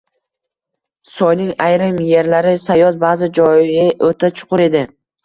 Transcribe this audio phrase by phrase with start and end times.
[1.17, 4.83] Soyning ayrim erlari sayoz, ba`zi joyi o`ta chuqur edi